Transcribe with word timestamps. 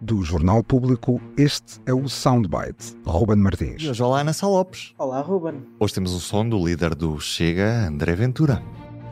Do 0.00 0.24
Jornal 0.24 0.64
Público, 0.64 1.20
este 1.36 1.80
é 1.86 1.94
o 1.94 2.08
Soundbite. 2.08 2.96
Ruben 3.06 3.36
Martins. 3.36 3.80
E 3.80 3.88
hoje, 3.88 4.02
olá, 4.02 4.22
Ana 4.22 4.32
Sá 4.32 4.48
Lopes. 4.48 4.92
Olá, 4.98 5.20
Ruben. 5.20 5.62
Hoje 5.78 5.94
temos 5.94 6.12
o 6.14 6.18
som 6.18 6.48
do 6.48 6.58
líder 6.64 6.96
do 6.96 7.20
Chega, 7.20 7.86
André 7.86 8.16
Ventura. 8.16 8.60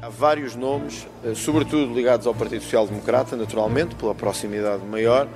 Há 0.03 0.09
vários 0.09 0.57
nomes, 0.57 1.07
eh, 1.25 1.35
sobretudo 1.37 1.95
ligados 1.95 2.27
ao 2.27 2.35
Partido 2.35 2.63
Social 2.63 2.85
Democrata, 2.85 3.37
naturalmente, 3.37 3.95
pela 3.95 4.13
proximidade 4.13 4.85
maior, 4.85 5.29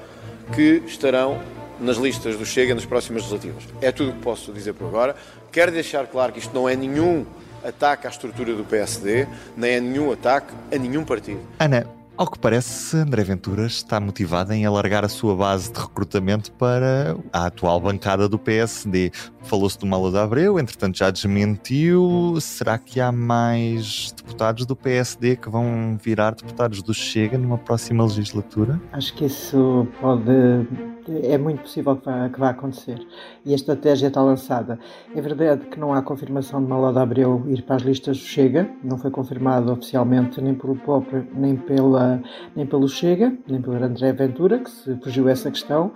que 0.52 0.82
estarão 0.84 1.40
nas 1.78 1.96
listas 1.96 2.36
do 2.36 2.44
Chega 2.44 2.74
nas 2.74 2.84
próximas 2.84 3.22
legislativas. 3.22 3.68
É 3.80 3.92
tudo 3.92 4.10
o 4.10 4.14
que 4.14 4.22
posso 4.22 4.52
dizer 4.52 4.72
por 4.72 4.88
agora. 4.88 5.14
Quero 5.52 5.70
deixar 5.70 6.08
claro 6.08 6.32
que 6.32 6.40
isto 6.40 6.52
não 6.52 6.68
é 6.68 6.74
nenhum 6.74 7.24
ataque 7.64 8.08
à 8.08 8.10
estrutura 8.10 8.52
do 8.54 8.64
PSD, 8.64 9.28
nem 9.56 9.70
é 9.74 9.80
nenhum 9.80 10.10
ataque 10.10 10.52
a 10.74 10.76
nenhum 10.76 11.04
partido. 11.04 11.40
Ana, 11.60 11.86
ao 12.20 12.26
que 12.26 12.38
parece, 12.38 12.98
André 12.98 13.24
Ventura 13.24 13.64
está 13.64 13.98
motivado 13.98 14.52
em 14.52 14.66
alargar 14.66 15.06
a 15.06 15.08
sua 15.08 15.34
base 15.34 15.72
de 15.72 15.80
recrutamento 15.80 16.52
para 16.52 17.16
a 17.32 17.46
atual 17.46 17.80
bancada 17.80 18.28
do 18.28 18.38
PSD. 18.38 19.10
Falou-se 19.44 19.78
do 19.78 19.86
Malo 19.86 20.10
de 20.10 20.18
Abreu, 20.18 20.58
entretanto 20.58 20.98
já 20.98 21.10
desmentiu. 21.10 22.36
Será 22.38 22.76
que 22.76 23.00
há 23.00 23.10
mais 23.10 24.12
deputados 24.12 24.66
do 24.66 24.76
PSD 24.76 25.36
que 25.36 25.48
vão 25.48 25.98
virar 25.98 26.34
deputados 26.34 26.82
do 26.82 26.92
Chega 26.92 27.38
numa 27.38 27.56
próxima 27.56 28.04
legislatura? 28.04 28.78
Acho 28.92 29.14
que 29.14 29.24
isso 29.24 29.88
pode. 29.98 30.30
É 31.22 31.38
muito 31.38 31.62
possível 31.62 31.96
que 31.96 32.04
vá, 32.04 32.28
que 32.28 32.38
vá 32.38 32.50
acontecer. 32.50 33.00
E 33.46 33.52
a 33.52 33.56
estratégia 33.56 34.08
está 34.08 34.22
lançada. 34.22 34.78
É 35.14 35.22
verdade 35.22 35.64
que 35.66 35.80
não 35.80 35.94
há 35.94 36.02
confirmação 36.02 36.62
de 36.62 36.68
Malo 36.68 36.92
de 36.92 36.98
Abreu 36.98 37.42
ir 37.48 37.62
para 37.62 37.76
as 37.76 37.82
listas 37.82 38.18
do 38.18 38.24
Chega, 38.24 38.70
não 38.84 38.98
foi 38.98 39.10
confirmado 39.10 39.72
oficialmente 39.72 40.38
nem 40.42 40.54
pelo 40.54 40.76
próprio, 40.76 41.26
nem 41.34 41.56
pela 41.56 42.09
nem 42.56 42.66
pelo 42.66 42.88
Chega, 42.88 43.36
nem 43.46 43.60
pelo 43.60 43.82
André 43.82 44.12
Ventura, 44.12 44.58
que 44.58 44.70
se 44.70 44.96
fugiu 45.02 45.28
essa 45.28 45.50
questão, 45.50 45.92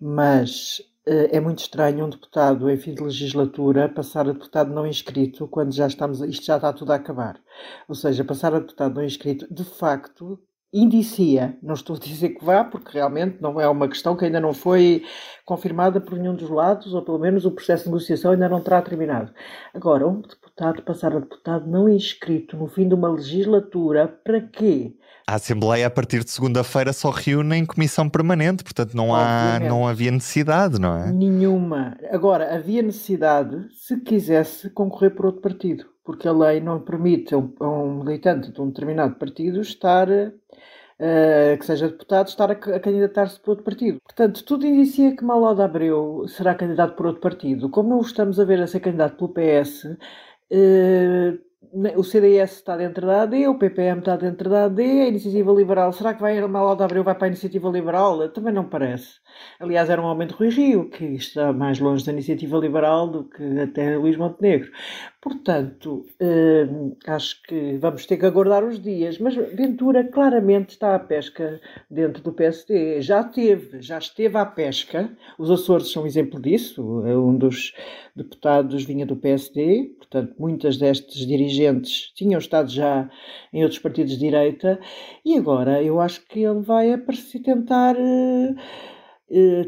mas 0.00 0.82
é 1.06 1.40
muito 1.40 1.60
estranho 1.60 2.04
um 2.04 2.10
deputado 2.10 2.68
em 2.68 2.76
fim 2.76 2.92
de 2.92 3.02
legislatura 3.02 3.88
passar 3.88 4.28
a 4.28 4.32
deputado 4.32 4.74
não 4.74 4.86
inscrito 4.86 5.48
quando 5.48 5.74
já 5.74 5.86
estamos, 5.86 6.20
isto 6.20 6.44
já 6.44 6.56
está 6.56 6.70
tudo 6.70 6.92
a 6.92 6.96
acabar. 6.96 7.40
Ou 7.88 7.94
seja, 7.94 8.22
passar 8.24 8.54
a 8.54 8.60
deputado 8.60 8.94
não 8.94 9.02
inscrito, 9.02 9.46
de 9.50 9.64
facto, 9.64 10.38
indicia, 10.72 11.56
não 11.62 11.74
estou 11.74 11.96
a 11.96 11.98
dizer 11.98 12.30
que 12.30 12.44
vá, 12.44 12.62
porque 12.62 12.92
realmente 12.92 13.40
não 13.40 13.60
é 13.60 13.68
uma 13.68 13.88
questão 13.88 14.16
que 14.16 14.24
ainda 14.24 14.40
não 14.40 14.52
foi 14.52 15.02
confirmada 15.44 16.00
por 16.00 16.18
nenhum 16.18 16.34
dos 16.34 16.50
lados, 16.50 16.92
ou 16.92 17.02
pelo 17.02 17.18
menos 17.18 17.46
o 17.46 17.50
processo 17.50 17.84
de 17.84 17.90
negociação 17.90 18.32
ainda 18.32 18.48
não 18.48 18.60
terá 18.60 18.82
terminado. 18.82 19.32
Agora, 19.72 20.06
um 20.06 20.20
deputado 20.20 20.82
passar 20.82 21.16
a 21.16 21.20
deputado 21.20 21.66
não 21.66 21.88
inscrito 21.88 22.56
no 22.56 22.66
fim 22.66 22.86
de 22.86 22.94
uma 22.94 23.08
legislatura, 23.08 24.08
para 24.08 24.40
quê? 24.42 24.94
A 25.26 25.34
Assembleia, 25.34 25.86
a 25.86 25.90
partir 25.90 26.24
de 26.24 26.30
segunda-feira, 26.30 26.92
só 26.92 27.10
reúne 27.10 27.56
em 27.56 27.66
comissão 27.66 28.08
permanente, 28.08 28.64
portanto 28.64 28.94
não, 28.94 29.14
há, 29.14 29.60
não 29.60 29.86
havia 29.86 30.10
necessidade, 30.10 30.80
não 30.80 30.96
é? 30.96 31.12
Nenhuma. 31.12 31.98
Agora, 32.10 32.54
havia 32.54 32.82
necessidade 32.82 33.68
se 33.74 34.00
quisesse 34.00 34.70
concorrer 34.70 35.14
por 35.14 35.26
outro 35.26 35.42
partido, 35.42 35.84
porque 36.02 36.26
a 36.26 36.32
lei 36.32 36.60
não 36.60 36.80
permite 36.80 37.34
a 37.34 37.38
um, 37.38 37.54
a 37.60 37.68
um 37.68 38.02
militante 38.02 38.50
de 38.50 38.58
um 38.58 38.68
determinado 38.68 39.16
partido 39.16 39.60
estar. 39.60 40.08
Uh, 41.00 41.56
que 41.56 41.64
seja 41.64 41.86
deputado, 41.88 42.26
estar 42.26 42.50
a, 42.50 42.54
a 42.54 42.80
candidatar-se 42.80 43.38
por 43.38 43.50
outro 43.50 43.64
partido. 43.64 44.00
Portanto, 44.02 44.44
tudo 44.44 44.66
indicia 44.66 45.14
que 45.14 45.24
Malo 45.24 45.54
de 45.54 45.62
Abreu 45.62 46.26
será 46.26 46.56
candidato 46.56 46.96
por 46.96 47.06
outro 47.06 47.22
partido. 47.22 47.70
Como 47.70 47.90
não 47.90 48.00
estamos 48.00 48.40
a 48.40 48.44
ver 48.44 48.60
a 48.60 48.66
ser 48.66 48.80
candidato 48.80 49.16
pelo 49.16 49.32
PS, 49.32 49.84
uh, 49.86 51.47
o 51.96 52.04
CDS 52.04 52.52
está 52.56 52.76
dentro 52.76 53.06
da 53.06 53.22
AD, 53.22 53.48
o 53.48 53.58
PPM 53.58 53.98
está 53.98 54.16
dentro 54.16 54.48
da 54.48 54.64
AD, 54.66 54.80
a 54.80 55.08
Iniciativa 55.08 55.52
Liberal, 55.52 55.92
será 55.92 56.14
que 56.14 56.20
vai 56.20 56.40
Malo 56.46 56.76
de 56.76 56.84
Abreu 56.84 57.02
vai 57.02 57.14
para 57.14 57.26
a 57.26 57.28
Iniciativa 57.28 57.68
Liberal? 57.68 58.28
Também 58.28 58.54
não 58.54 58.64
parece. 58.64 59.18
Aliás, 59.58 59.90
era 59.90 60.00
um 60.00 60.06
aumento 60.06 60.36
Rui 60.36 60.50
Rio, 60.50 60.88
que 60.88 61.04
está 61.04 61.52
mais 61.52 61.80
longe 61.80 62.06
da 62.06 62.12
Iniciativa 62.12 62.56
Liberal 62.58 63.08
do 63.08 63.24
que 63.24 63.42
até 63.60 63.96
Luís 63.96 64.16
Montenegro. 64.16 64.70
Portanto, 65.20 66.06
hum, 66.20 66.96
acho 67.06 67.42
que 67.42 67.76
vamos 67.78 68.06
ter 68.06 68.16
que 68.16 68.26
aguardar 68.26 68.64
os 68.64 68.80
dias, 68.80 69.18
mas 69.18 69.34
Ventura 69.34 70.04
claramente 70.04 70.70
está 70.70 70.94
à 70.94 70.98
pesca 70.98 71.60
dentro 71.90 72.22
do 72.22 72.32
PSD. 72.32 73.02
Já 73.02 73.24
teve, 73.24 73.82
já 73.82 73.98
esteve 73.98 74.38
à 74.38 74.46
pesca, 74.46 75.10
os 75.36 75.50
Açores 75.50 75.90
são 75.90 76.04
um 76.04 76.06
exemplo 76.06 76.40
disso, 76.40 77.02
um 77.02 77.36
dos 77.36 77.74
deputados 78.14 78.84
vinha 78.84 79.04
do 79.04 79.16
PSD, 79.16 79.94
portanto, 79.98 80.34
muitas 80.38 80.76
destes 80.76 81.26
dirigentes 81.26 81.47
tinham 82.14 82.38
estado 82.38 82.70
já 82.70 83.08
em 83.52 83.62
outros 83.62 83.80
partidos 83.80 84.12
de 84.12 84.18
direita, 84.18 84.78
e 85.24 85.36
agora 85.36 85.82
eu 85.82 86.00
acho 86.00 86.24
que 86.26 86.40
ele 86.40 86.60
vai 86.60 86.92
aparecer 86.92 87.40
tentar. 87.40 87.96
Uh, 87.96 88.56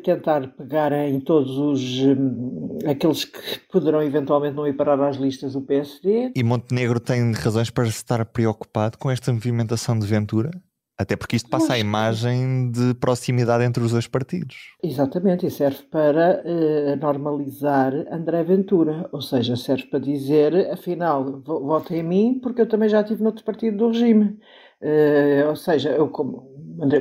tentar 0.02 0.48
pegar 0.56 0.90
em 0.90 1.20
todos 1.20 1.50
os 1.58 1.98
um, 2.00 2.78
aqueles 2.88 3.26
que 3.26 3.60
poderão 3.70 4.02
eventualmente 4.02 4.56
não 4.56 4.66
ir 4.66 4.72
parar 4.72 4.98
às 5.06 5.16
listas 5.18 5.52
do 5.52 5.60
PSD. 5.60 6.32
E 6.34 6.42
Montenegro 6.42 6.98
tem 6.98 7.30
razões 7.32 7.68
para 7.68 7.86
estar 7.86 8.24
preocupado 8.24 8.96
com 8.96 9.10
esta 9.10 9.30
movimentação 9.30 9.98
de 9.98 10.06
Ventura? 10.06 10.50
Até 11.00 11.16
porque 11.16 11.34
isto 11.34 11.48
passa 11.48 11.72
a 11.72 11.78
imagem 11.78 12.70
de 12.70 12.92
proximidade 12.92 13.64
entre 13.64 13.82
os 13.82 13.92
dois 13.92 14.06
partidos. 14.06 14.74
Exatamente, 14.82 15.46
e 15.46 15.50
serve 15.50 15.82
para 15.90 16.42
uh, 16.44 16.96
normalizar 17.00 17.94
André 18.12 18.42
Ventura, 18.44 19.08
ou 19.10 19.22
seja, 19.22 19.56
serve 19.56 19.84
para 19.84 19.98
dizer, 19.98 20.70
afinal, 20.70 21.40
votem 21.40 22.00
em 22.00 22.02
mim 22.02 22.38
porque 22.42 22.60
eu 22.60 22.68
também 22.68 22.86
já 22.86 23.00
estive 23.00 23.22
noutro 23.22 23.42
partido 23.42 23.78
do 23.78 23.88
regime. 23.88 24.38
Uh, 24.82 25.48
ou 25.48 25.56
seja, 25.56 25.88
eu 25.88 26.08
como 26.08 26.50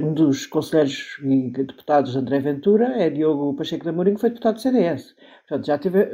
um 0.01 0.13
dos 0.13 0.45
conselheiros 0.45 1.17
e 1.21 1.49
deputados 1.49 2.13
de 2.13 2.17
André 2.17 2.39
Ventura 2.39 3.01
é 3.01 3.09
Diogo 3.09 3.53
Pacheco 3.53 3.85
da 3.85 3.91
Mourinho, 3.91 4.15
que 4.15 4.21
foi 4.21 4.29
deputado 4.29 4.55
do 4.55 4.61
CDS. 4.61 5.15
Portanto, 5.47 5.65
já 5.65 5.77
teve 5.77 6.11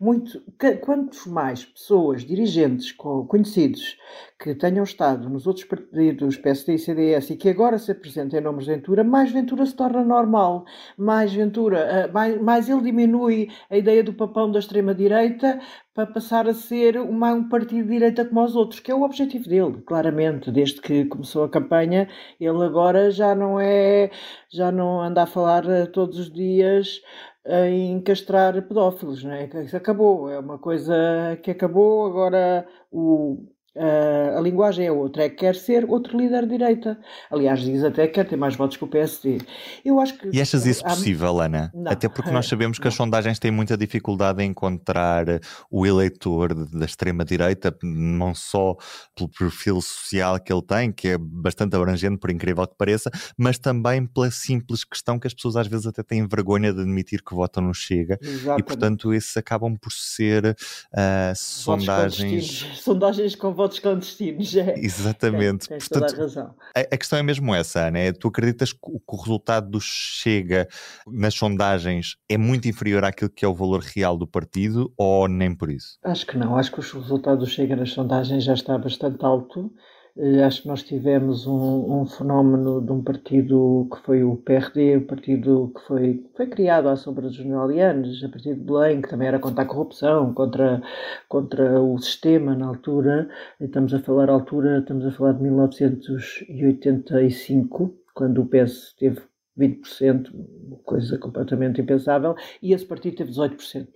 muito. 0.00 0.42
Quantos 0.82 1.26
mais 1.26 1.64
pessoas, 1.64 2.24
dirigentes 2.24 2.92
conhecidos, 2.92 3.96
que 4.38 4.54
tenham 4.54 4.84
estado 4.84 5.28
nos 5.30 5.46
outros 5.46 5.64
partidos, 5.64 6.36
PSD 6.36 6.74
e 6.74 6.78
CDS, 6.78 7.30
e 7.30 7.36
que 7.36 7.48
agora 7.48 7.78
se 7.78 7.90
apresentem 7.90 8.38
em 8.38 8.42
nomes 8.42 8.66
de 8.66 8.74
Ventura, 8.74 9.02
mais 9.02 9.32
Ventura 9.32 9.64
se 9.64 9.74
torna 9.74 10.04
normal. 10.04 10.64
Mais 10.96 11.32
Ventura, 11.32 11.78
eh, 11.78 12.06
mais, 12.08 12.40
mais 12.40 12.68
ele 12.68 12.82
diminui 12.82 13.48
a 13.70 13.76
ideia 13.76 14.04
do 14.04 14.12
papão 14.12 14.50
da 14.50 14.58
extrema-direita 14.58 15.58
para 15.94 16.06
passar 16.06 16.46
a 16.46 16.54
ser 16.54 16.98
uma, 16.98 17.32
um 17.32 17.48
partido 17.48 17.84
de 17.84 17.92
direita 17.92 18.24
como 18.26 18.44
os 18.44 18.54
outros, 18.54 18.80
que 18.80 18.90
é 18.90 18.94
o 18.94 19.02
objetivo 19.02 19.48
dele, 19.48 19.82
claramente. 19.86 20.50
Desde 20.50 20.80
que 20.82 21.06
começou 21.06 21.44
a 21.44 21.48
campanha, 21.48 22.08
ele 22.38 22.62
agora 22.64 23.10
já 23.10 23.34
não 23.34 23.58
é. 23.58 24.10
já 24.52 24.70
não 24.70 25.00
anda 25.00 25.22
a 25.22 25.26
falar 25.26 25.64
eh, 25.68 25.86
todos 25.86 26.18
os 26.18 26.30
dias 26.30 27.00
em 27.48 28.00
castrar 28.02 28.60
pedófilos, 28.62 29.22
não 29.22 29.32
é? 29.32 29.48
Isso 29.64 29.76
acabou, 29.76 30.28
é 30.28 30.38
uma 30.38 30.58
coisa 30.58 31.38
que 31.42 31.52
acabou, 31.52 32.06
agora 32.06 32.66
o, 32.90 33.46
Uh, 33.76 34.38
a 34.38 34.40
linguagem 34.40 34.86
é 34.86 34.90
outra, 34.90 35.24
é 35.24 35.28
que 35.28 35.36
quer 35.36 35.54
ser 35.54 35.84
outro 35.84 36.16
líder 36.16 36.44
de 36.46 36.56
direita. 36.56 36.98
Aliás, 37.30 37.60
diz 37.60 37.84
até 37.84 38.06
que 38.06 38.14
quer 38.14 38.26
ter 38.26 38.36
mais 38.36 38.56
votos 38.56 38.78
que 38.78 38.84
o 38.84 38.86
PSD. 38.86 39.38
Eu 39.84 40.00
acho 40.00 40.16
que. 40.16 40.30
E 40.32 40.40
achas 40.40 40.64
isso 40.64 40.82
há... 40.86 40.88
possível, 40.88 41.38
Ana? 41.40 41.70
Não. 41.74 41.92
Até 41.92 42.08
porque 42.08 42.30
nós 42.30 42.46
sabemos 42.48 42.78
que 42.78 42.84
não. 42.84 42.88
as 42.88 42.94
sondagens 42.94 43.38
têm 43.38 43.50
muita 43.50 43.76
dificuldade 43.76 44.42
em 44.42 44.48
encontrar 44.48 45.26
o 45.70 45.86
eleitor 45.86 46.54
da 46.54 46.86
extrema-direita, 46.86 47.76
não 47.82 48.34
só 48.34 48.76
pelo 49.14 49.28
perfil 49.28 49.82
social 49.82 50.40
que 50.40 50.50
ele 50.50 50.62
tem, 50.62 50.90
que 50.90 51.08
é 51.08 51.18
bastante 51.18 51.76
abrangente, 51.76 52.16
por 52.16 52.30
incrível 52.30 52.66
que 52.66 52.76
pareça, 52.78 53.10
mas 53.36 53.58
também 53.58 54.06
pela 54.06 54.30
simples 54.30 54.84
questão 54.84 55.18
que 55.18 55.26
as 55.26 55.34
pessoas 55.34 55.56
às 55.56 55.66
vezes 55.66 55.86
até 55.86 56.02
têm 56.02 56.26
vergonha 56.26 56.72
de 56.72 56.80
admitir 56.80 57.22
que 57.22 57.34
votam 57.34 57.62
no 57.62 57.74
Chega. 57.74 58.18
Exatamente. 58.22 58.60
E 58.60 58.62
portanto, 58.62 59.12
esses 59.12 59.36
acabam 59.36 59.76
por 59.76 59.92
ser 59.92 60.46
uh, 60.46 61.34
sondagens. 61.34 62.66
Sondagens 62.86 63.34
com 63.34 63.52
votos 63.52 63.65
votos 63.66 63.78
clandestinos. 63.78 64.54
É. 64.56 64.78
Exatamente. 64.78 65.68
Tens, 65.68 65.86
tens 65.86 65.88
Portanto, 65.88 66.10
toda 66.10 66.22
a 66.22 66.24
razão. 66.24 66.54
A, 66.74 66.80
a, 66.80 66.96
questão 66.96 67.18
é 67.18 67.22
mesmo 67.22 67.54
essa, 67.54 67.86
Ana. 67.88 67.98
É, 67.98 68.12
tu 68.12 68.28
acreditas 68.28 68.72
que 68.72 68.78
o, 68.82 68.98
que 68.98 69.14
o 69.14 69.16
resultado 69.16 69.68
do 69.68 69.80
Chega 69.80 70.66
nas 71.06 71.34
sondagens 71.34 72.16
é 72.28 72.38
muito 72.38 72.66
inferior 72.66 73.04
àquilo 73.04 73.30
que 73.30 73.44
é 73.44 73.48
o 73.48 73.54
valor 73.54 73.80
real 73.80 74.16
do 74.16 74.26
partido 74.26 74.92
ou 74.96 75.28
nem 75.28 75.54
por 75.54 75.70
isso? 75.70 75.98
Acho 76.02 76.26
que 76.26 76.38
não. 76.38 76.56
Acho 76.56 76.72
que 76.72 76.80
o 76.80 77.00
resultado 77.00 77.38
do 77.38 77.46
Chega 77.46 77.76
nas 77.76 77.90
sondagens 77.90 78.44
já 78.44 78.54
está 78.54 78.78
bastante 78.78 79.24
alto 79.24 79.70
acho 80.46 80.62
que 80.62 80.68
nós 80.68 80.82
tivemos 80.82 81.46
um, 81.46 82.00
um, 82.00 82.06
fenómeno 82.06 82.80
de 82.80 82.90
um 82.90 83.02
partido 83.02 83.86
que 83.92 84.00
foi 84.00 84.24
o 84.24 84.36
PRD, 84.36 84.96
o 84.96 85.06
partido 85.06 85.70
que 85.74 85.82
foi, 85.86 86.24
foi 86.34 86.46
criado 86.46 86.88
à 86.88 86.96
sombra 86.96 87.26
dos 87.26 87.36
jornalianos, 87.36 88.24
a 88.24 88.28
partir 88.28 88.54
de 88.54 88.60
Belém, 88.60 89.02
que 89.02 89.10
também 89.10 89.28
era 89.28 89.38
contra 89.38 89.64
a 89.64 89.66
corrupção, 89.66 90.32
contra, 90.32 90.80
contra 91.28 91.82
o 91.82 91.98
sistema 91.98 92.54
na 92.54 92.66
altura. 92.66 93.28
Estamos 93.60 93.92
a 93.92 94.00
falar 94.00 94.30
altura, 94.30 94.78
estamos 94.78 95.04
a 95.04 95.10
falar 95.10 95.32
de 95.32 95.42
1985, 95.42 97.94
quando 98.14 98.40
o 98.40 98.46
PS 98.46 98.94
teve 98.98 99.20
20%, 99.58 100.30
coisa 100.84 101.18
completamente 101.18 101.80
impensável, 101.80 102.34
e 102.62 102.72
esse 102.72 102.84
partido 102.84 103.16
teve 103.16 103.32
18%. 103.32 103.88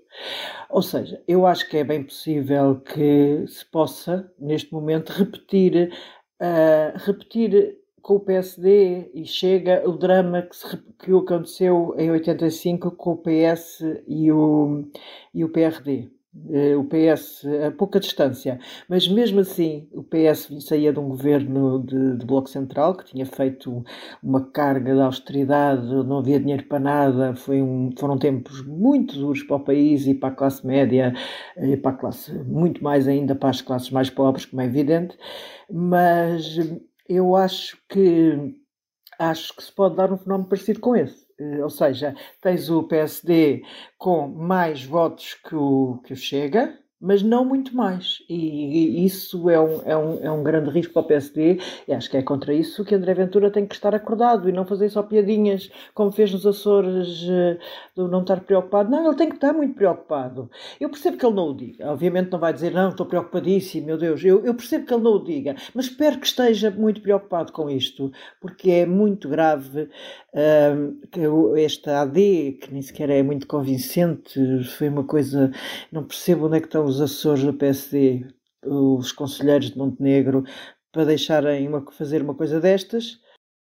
Ou 0.71 0.83
seja, 0.83 1.23
eu 1.27 1.47
acho 1.47 1.69
que 1.69 1.77
é 1.77 1.85
bem 1.85 2.03
possível 2.03 2.81
que 2.81 3.45
se 3.47 3.65
possa, 3.65 4.33
neste 4.39 4.73
momento, 4.73 5.11
repetir, 5.11 5.93
uh, 6.41 6.99
repetir 6.99 7.79
com 8.03 8.17
o 8.17 8.21
PSD 8.21 9.11
e 9.15 9.25
chega 9.25 9.89
o 9.89 9.93
drama 9.93 10.43
que, 10.43 10.57
se, 10.57 10.77
que 10.99 11.13
aconteceu 11.13 11.95
em 11.99 12.11
85 12.11 12.93
com 12.93 13.13
o 13.13 13.19
PS 13.19 13.81
e 14.07 14.33
o, 14.33 14.91
e 15.35 15.45
o 15.45 15.49
PRD. 15.51 16.11
Eh, 16.49 16.77
o 16.77 16.85
PS 16.85 17.45
a 17.67 17.73
pouca 17.73 17.99
distância, 17.99 18.61
mas 18.89 19.09
mesmo 19.09 19.41
assim 19.41 19.89
o 19.93 20.05
PS 20.05 20.49
saía 20.61 20.93
de 20.93 21.01
um 21.01 21.09
governo 21.09 21.83
de, 21.85 22.19
de, 22.19 22.25
bloco 22.25 22.49
central 22.49 22.95
que 22.97 23.05
tinha 23.05 23.27
feito 23.27 23.85
uma 24.23 24.49
carga 24.49 24.95
de 24.95 25.01
austeridade, 25.01 25.89
não 25.89 26.19
havia 26.19 26.39
dinheiro 26.39 26.65
para 26.69 26.79
nada, 26.79 27.35
foi 27.35 27.61
um, 27.61 27.91
foram 27.99 28.17
tempos 28.17 28.65
muito 28.65 29.19
duros 29.19 29.43
para 29.43 29.57
o 29.57 29.61
país 29.61 30.07
e 30.07 30.15
para 30.15 30.29
a 30.29 30.33
classe 30.33 30.65
média 30.65 31.13
e 31.57 31.77
para 31.77 31.91
a 31.91 31.95
classe, 31.95 32.33
muito 32.45 32.83
mais 32.83 33.09
ainda 33.09 33.35
para 33.35 33.51
as 33.51 33.61
classes 33.61 33.91
mais 33.91 34.09
pobres, 34.09 34.47
como 34.47 34.63
é 34.63 34.67
evidente, 34.67 35.19
mas 35.69 36.59
eu 37.09 37.35
acho 37.35 37.77
que 37.89 38.55
acho 39.19 39.55
que 39.57 39.65
se 39.65 39.73
pode 39.73 39.97
dar 39.97 40.13
um 40.13 40.17
fenómeno 40.17 40.49
parecido 40.49 40.79
com 40.81 40.95
esse. 40.95 41.30
Eh, 41.41 41.63
ou 41.63 41.71
seja, 41.71 42.15
tens 42.41 42.69
o 42.71 42.83
PSD 42.85 43.63
com 43.99 44.29
mais 44.29 44.85
votos 44.85 45.35
que 45.35 45.55
o, 45.57 45.99
que 46.05 46.13
o 46.13 46.17
Chega, 46.17 46.79
mas 47.01 47.23
não 47.23 47.45
muito 47.45 47.75
mais. 47.75 48.23
E, 48.29 49.05
isso 49.05 49.49
é 49.49 49.59
um, 49.59 49.83
é, 49.85 49.97
um, 49.97 50.25
é 50.25 50.31
um 50.31 50.43
grande 50.43 50.71
risco 50.71 50.93
para 50.93 51.03
o 51.03 51.07
PSD, 51.07 51.59
e 51.89 51.93
acho 51.93 52.11
que 52.11 52.17
é 52.17 52.23
contra 52.23 52.53
isso 52.53 52.85
que 52.85 52.95
André 52.95 53.15
Ventura 53.15 53.51
tem 53.51 53.67
que 53.67 53.75
estar 53.75 53.95
acordado 53.95 54.49
e 54.49 54.53
não 54.53 54.67
fazer 54.67 54.91
só 54.91 55.03
piadinhas, 55.03 55.71
como 55.95 56.13
fez 56.13 56.33
nos 56.33 56.47
Açores, 56.47 57.27
eh, 57.29 57.59
do 57.97 58.09
não 58.09 58.21
estar 58.21 58.41
preocupado. 58.41 58.91
Não, 58.91 59.07
ele 59.07 59.17
tem 59.17 59.29
que 59.29 59.37
estar 59.37 59.53
muito 59.53 59.75
preocupado. 59.75 60.51
Eu 60.79 60.91
percebo 60.91 61.17
que 61.17 61.25
ele 61.25 61.35
não 61.35 61.51
o 61.51 61.55
diga. 61.55 61.91
Obviamente 61.91 62.31
não 62.31 62.39
vai 62.39 62.53
dizer, 62.53 62.73
não, 62.73 62.91
estou 62.91 63.07
preocupadíssimo, 63.07 63.87
meu 63.87 63.97
Deus. 63.97 64.23
Eu, 64.23 64.45
eu 64.45 64.55
percebo 64.55 64.87
que 64.87 64.93
ele 64.93 65.03
não 65.03 65.13
o 65.13 65.25
diga, 65.25 65.57
mas 65.75 65.87
espero 65.87 66.19
que 66.19 66.27
esteja 66.27 66.71
muito 66.71 67.01
preocupado 67.01 67.53
com 67.53 67.71
isto, 67.71 68.13
porque 68.41 68.71
é 68.71 68.87
muito 68.87 69.29
grave 69.29 69.89
um, 70.35 71.01
que 71.11 71.21
esta 71.63 72.03
AD, 72.03 72.59
que 72.61 72.73
nem 72.73 72.83
sequer 72.83 73.11
é 73.11 73.23
muito 73.23 73.47
convincente, 73.47 74.65
foi 74.77 74.89
uma 74.89 75.05
coisa. 75.05 75.51
Não 75.91 76.05
percebo 76.05 76.47
onde 76.47 76.59
é 76.59 76.61
que 76.61 76.67
estão 76.67 76.90
os 76.91 77.01
assessores 77.01 77.45
do 77.45 77.55
PSD, 77.55 78.27
os 78.65 79.13
conselheiros 79.13 79.71
de 79.71 79.79
Montenegro, 79.79 80.45
para 80.93 81.05
deixarem 81.05 81.67
uma, 81.69 81.85
fazer 81.93 82.21
uma 82.21 82.35
coisa 82.35 82.61
destas. 82.61 83.19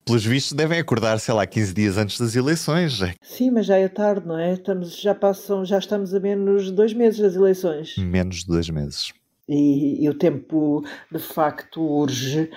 Pelos 0.06 0.26
vistos, 0.26 0.52
devem 0.52 0.80
acordar, 0.80 1.18
sei 1.20 1.34
lá, 1.34 1.48
15 1.48 1.74
dias 1.74 1.98
antes 1.98 2.20
das 2.20 2.36
eleições. 2.36 3.00
Sim, 3.22 3.52
mas 3.52 3.66
já 3.66 3.78
é 3.78 3.88
tarde, 3.88 4.28
não 4.28 4.38
é? 4.38 4.54
Estamos, 4.54 5.00
já, 5.00 5.16
passam, 5.16 5.64
já 5.64 5.80
estamos 5.80 6.14
a 6.14 6.20
menos 6.20 6.66
de 6.66 6.72
dois 6.74 6.94
meses 6.94 7.22
das 7.22 7.36
eleições. 7.36 7.98
Menos 7.98 8.40
de 8.40 8.48
dois 8.48 8.70
meses. 8.70 9.14
E, 9.48 10.04
e 10.04 10.10
o 10.10 10.14
tempo, 10.14 10.84
de 11.10 11.20
facto, 11.20 11.82
urge. 11.82 12.50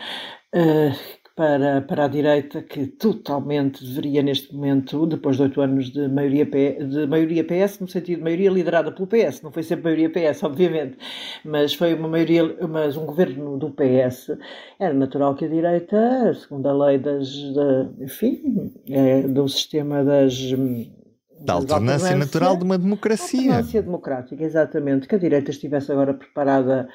Uh, 0.52 1.25
para, 1.36 1.82
para 1.82 2.06
a 2.06 2.08
direita, 2.08 2.62
que 2.62 2.86
totalmente 2.86 3.84
deveria, 3.84 4.22
neste 4.22 4.54
momento, 4.54 5.06
depois 5.06 5.36
de 5.36 5.42
oito 5.42 5.60
anos 5.60 5.92
de 5.92 6.08
maioria, 6.08 6.46
de 6.46 7.06
maioria 7.06 7.44
PS, 7.44 7.78
no 7.78 7.86
sentido 7.86 8.16
de 8.18 8.24
maioria 8.24 8.50
liderada 8.50 8.90
pelo 8.90 9.06
PS, 9.06 9.42
não 9.42 9.52
foi 9.52 9.62
sempre 9.62 9.84
maioria 9.84 10.10
PS, 10.10 10.42
obviamente, 10.44 10.96
mas 11.44 11.74
foi 11.74 11.92
uma 11.92 12.08
maioria, 12.08 12.42
mas 12.66 12.96
um 12.96 13.04
governo 13.04 13.58
do 13.58 13.70
PS, 13.70 14.38
era 14.80 14.94
natural 14.94 15.34
que 15.34 15.44
a 15.44 15.48
direita, 15.48 16.32
segundo 16.32 16.66
a 16.70 16.86
lei 16.86 16.98
das, 16.98 17.30
da, 17.54 17.86
enfim, 18.00 18.72
é, 18.88 19.20
do 19.22 19.46
sistema 19.46 20.02
das 20.02 20.34
da 21.38 21.52
alternância 21.52 22.16
natural 22.16 22.56
de 22.56 22.64
uma 22.64 22.78
democracia. 22.78 23.40
Alternância 23.40 23.82
democrática, 23.82 24.42
exatamente. 24.42 25.06
Que 25.06 25.14
a 25.14 25.18
direita 25.18 25.50
estivesse 25.50 25.92
agora 25.92 26.14
preparada 26.14 26.88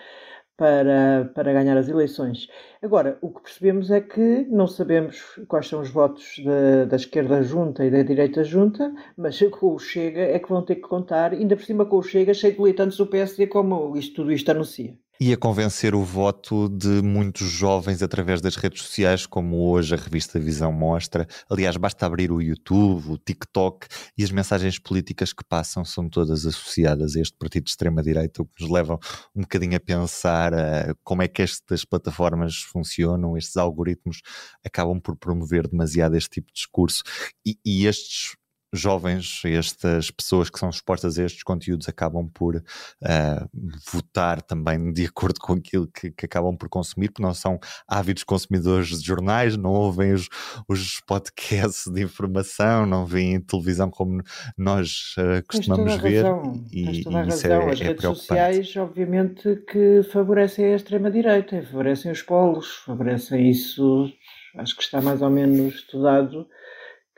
para, 0.61 1.31
para 1.33 1.53
ganhar 1.53 1.75
as 1.75 1.89
eleições. 1.89 2.47
Agora, 2.83 3.17
o 3.19 3.31
que 3.33 3.41
percebemos 3.41 3.89
é 3.89 3.99
que 3.99 4.45
não 4.47 4.67
sabemos 4.67 5.19
quais 5.47 5.67
são 5.67 5.81
os 5.81 5.89
votos 5.89 6.35
da, 6.45 6.85
da 6.85 6.95
esquerda 6.97 7.41
junta 7.41 7.83
e 7.83 7.89
da 7.89 8.03
direita 8.03 8.43
junta, 8.43 8.93
mas 9.17 9.39
com 9.49 9.73
o 9.73 9.79
Chega 9.79 10.21
é 10.21 10.37
que 10.37 10.49
vão 10.49 10.63
ter 10.63 10.75
que 10.75 10.81
contar, 10.81 11.31
ainda 11.33 11.55
por 11.55 11.65
cima 11.65 11.83
com 11.83 11.97
o 11.97 12.03
Chega, 12.03 12.31
cheio 12.35 12.53
de 12.53 12.59
militantes 12.59 12.95
do 12.95 13.07
PSD, 13.07 13.47
como 13.47 13.97
isto, 13.97 14.17
tudo 14.17 14.31
isto 14.31 14.51
anuncia 14.51 14.95
e 15.23 15.31
a 15.31 15.37
convencer 15.37 15.93
o 15.93 16.03
voto 16.03 16.67
de 16.67 16.99
muitos 17.03 17.47
jovens 17.47 18.01
através 18.01 18.41
das 18.41 18.55
redes 18.55 18.81
sociais, 18.81 19.27
como 19.27 19.69
hoje 19.69 19.93
a 19.93 19.97
revista 19.97 20.39
Visão 20.39 20.71
mostra. 20.71 21.27
Aliás, 21.47 21.77
basta 21.77 22.07
abrir 22.07 22.31
o 22.31 22.41
YouTube, 22.41 23.11
o 23.11 23.17
TikTok 23.19 23.85
e 24.17 24.23
as 24.23 24.31
mensagens 24.31 24.79
políticas 24.79 25.31
que 25.31 25.43
passam 25.43 25.85
são 25.85 26.09
todas 26.09 26.43
associadas 26.43 27.15
a 27.15 27.21
este 27.21 27.37
partido 27.37 27.65
de 27.65 27.69
extrema-direita, 27.69 28.41
o 28.41 28.45
que 28.47 28.63
nos 28.63 28.71
leva 28.71 28.97
um 29.35 29.41
bocadinho 29.41 29.77
a 29.77 29.79
pensar 29.79 30.53
uh, 30.53 30.97
como 31.03 31.21
é 31.21 31.27
que 31.27 31.43
estas 31.43 31.85
plataformas 31.85 32.55
funcionam, 32.55 33.37
estes 33.37 33.57
algoritmos 33.57 34.23
acabam 34.65 34.99
por 34.99 35.15
promover 35.15 35.67
demasiado 35.67 36.17
este 36.17 36.31
tipo 36.31 36.47
de 36.47 36.55
discurso 36.55 37.03
e, 37.45 37.59
e 37.63 37.85
estes 37.85 38.40
jovens, 38.73 39.41
estas 39.43 40.09
pessoas 40.09 40.49
que 40.49 40.57
são 40.57 40.69
expostas 40.69 41.19
a 41.19 41.25
estes 41.25 41.43
conteúdos 41.43 41.89
acabam 41.89 42.27
por 42.33 42.55
uh, 42.55 43.49
votar 43.91 44.41
também 44.41 44.93
de 44.93 45.05
acordo 45.05 45.39
com 45.39 45.53
aquilo 45.53 45.87
que, 45.87 46.11
que, 46.11 46.25
acabam 46.25 46.55
por 46.55 46.69
consumir, 46.69 47.09
porque 47.09 47.21
não 47.21 47.33
são 47.33 47.59
ávidos 47.87 48.23
consumidores 48.23 49.01
de 49.01 49.05
jornais, 49.05 49.57
não 49.57 49.71
ouvem 49.71 50.13
os, 50.13 50.29
os 50.67 51.01
podcasts 51.01 51.91
de 51.91 52.01
informação, 52.01 52.85
não 52.85 53.05
veem 53.05 53.41
televisão 53.41 53.89
como 53.89 54.21
nós 54.57 55.15
uh, 55.17 55.45
costumamos 55.47 55.95
ver. 55.97 56.23
Razão. 56.23 56.65
E, 56.71 56.85
e 56.85 56.99
isso 57.01 57.09
razão. 57.09 57.61
É, 57.61 57.71
As 57.71 57.81
é 57.81 57.83
redes 57.83 58.03
sociais, 58.03 58.75
obviamente, 58.77 59.55
que 59.69 60.03
favorecem 60.11 60.65
a 60.65 60.75
extrema-direita, 60.75 61.61
favorecem 61.63 62.11
os 62.11 62.21
polos, 62.21 62.77
favorecem 62.85 63.49
isso, 63.49 64.11
acho 64.55 64.75
que 64.75 64.83
está 64.83 65.01
mais 65.01 65.21
ou 65.21 65.29
menos 65.29 65.75
estudado 65.75 66.47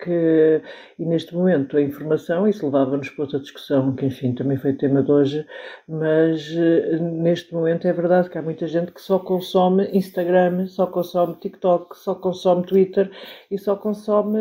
que, 0.04 0.62
e 1.00 1.06
neste 1.06 1.36
momento 1.36 1.78
a 1.78 1.82
informação, 1.82 2.48
isso 2.48 2.66
levava-nos 2.66 3.10
para 3.10 3.24
outra 3.24 3.40
discussão, 3.40 3.96
que 3.96 4.06
enfim 4.06 4.34
também 4.34 4.58
foi 4.58 4.74
tema 4.74 5.02
de 5.02 5.12
hoje, 5.12 5.46
mas 5.88 6.52
eh, 6.56 6.98
neste 7.00 7.54
momento 7.54 7.88
é 7.88 7.94
verdade 7.94 8.30
que 8.30 8.38
há 8.38 8.42
muita 8.42 8.68
gente 8.68 8.92
que 8.92 9.02
só 9.02 9.20
consome 9.20 9.90
Instagram, 9.94 10.68
só 10.68 10.86
consome 10.88 11.36
TikTok, 11.36 11.98
só 11.98 12.16
consome 12.16 12.66
Twitter 12.66 13.10
e 13.50 13.58
só 13.58 13.76
consome, 13.76 14.40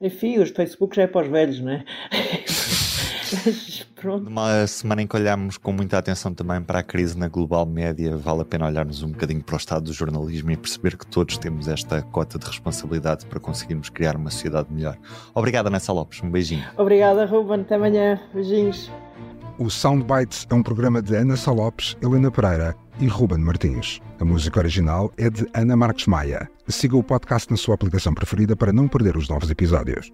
enfim, 0.00 0.38
os 0.38 0.50
Facebook 0.50 0.96
já 0.96 1.02
é 1.02 1.06
para 1.06 1.22
os 1.22 1.28
velhos, 1.28 1.60
não 1.60 1.72
é? 1.72 1.84
Pronto. 3.94 4.24
Numa 4.24 4.66
semana 4.66 5.02
em 5.02 5.06
que 5.06 5.16
olhamos 5.16 5.56
com 5.58 5.72
muita 5.72 5.98
atenção 5.98 6.32
também 6.32 6.60
para 6.62 6.80
a 6.80 6.82
crise 6.82 7.16
na 7.16 7.28
global 7.28 7.66
média, 7.66 8.16
vale 8.16 8.42
a 8.42 8.44
pena 8.44 8.66
olharmos 8.66 9.02
um 9.02 9.10
bocadinho 9.10 9.42
para 9.42 9.54
o 9.54 9.58
estado 9.58 9.84
do 9.84 9.92
jornalismo 9.92 10.50
e 10.50 10.56
perceber 10.56 10.96
que 10.96 11.06
todos 11.06 11.38
temos 11.38 11.68
esta 11.68 12.02
cota 12.02 12.38
de 12.38 12.46
responsabilidade 12.46 13.26
para 13.26 13.40
conseguirmos 13.40 13.88
criar 13.88 14.16
uma 14.16 14.30
sociedade 14.30 14.72
melhor. 14.72 14.96
Obrigada, 15.34 15.70
Nessa 15.70 15.92
Lopes. 15.92 16.22
Um 16.22 16.30
beijinho. 16.30 16.64
Obrigada, 16.76 17.24
Ruben. 17.26 17.60
Até 17.60 17.74
amanhã. 17.74 18.20
Beijinhos. 18.34 18.90
O 19.58 19.68
Soundbites 19.68 20.46
é 20.48 20.54
um 20.54 20.62
programa 20.62 21.02
de 21.02 21.14
Ana 21.14 21.36
Salopes, 21.36 21.94
Helena 22.00 22.30
Pereira 22.30 22.74
e 22.98 23.06
Ruben 23.06 23.38
Martins. 23.38 24.00
A 24.18 24.24
música 24.24 24.58
original 24.58 25.12
é 25.18 25.28
de 25.28 25.46
Ana 25.52 25.76
Marques 25.76 26.06
Maia. 26.06 26.48
Siga 26.66 26.96
o 26.96 27.02
podcast 27.02 27.50
na 27.50 27.58
sua 27.58 27.74
aplicação 27.74 28.14
preferida 28.14 28.56
para 28.56 28.72
não 28.72 28.88
perder 28.88 29.18
os 29.18 29.28
novos 29.28 29.50
episódios. 29.50 30.10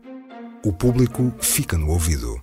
O 0.64 0.73
público 0.73 1.32
fica 1.38 1.78
no 1.78 1.90
ouvido. 1.90 2.40